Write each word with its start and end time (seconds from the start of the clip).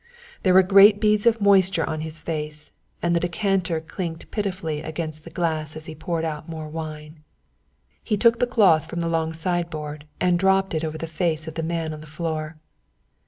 There 0.41 0.55
were 0.55 0.63
great 0.63 0.99
beads 0.99 1.27
of 1.27 1.39
moisture 1.41 1.87
on 1.87 2.01
his 2.01 2.19
face, 2.19 2.71
and 3.03 3.15
the 3.15 3.19
decanter 3.19 3.79
clinked 3.79 4.31
pitifully 4.31 4.81
against 4.81 5.23
the 5.25 5.29
glass 5.29 5.75
as 5.75 5.85
he 5.85 5.93
poured 5.93 6.25
out 6.25 6.49
more 6.49 6.67
wine. 6.67 7.19
He 8.03 8.17
took 8.17 8.39
the 8.39 8.47
cloth 8.47 8.87
from 8.87 8.99
the 8.99 9.07
long 9.07 9.31
sideboard 9.33 10.07
and 10.19 10.39
dropped 10.39 10.73
it 10.73 10.83
over 10.83 10.97
the 10.97 11.05
face 11.05 11.47
of 11.47 11.53
the 11.53 11.61
man 11.61 11.93
on 11.93 12.01
the 12.01 12.07
floor. 12.07 12.57